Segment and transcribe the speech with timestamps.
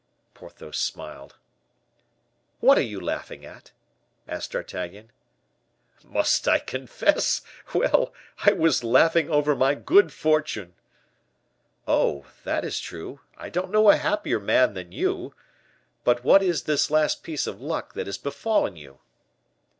[0.33, 1.35] Porthos smiled.
[2.59, 3.69] "What are you laughing at?"
[4.27, 5.11] asked D'Artagnan.
[6.03, 7.41] "Must I confess?
[7.71, 10.73] Well, I was laughing over my good fortune."
[11.87, 15.35] "Oh, that is true; I don't know a happier man than you.
[16.03, 19.01] But what is this last piece of luck that has befallen you?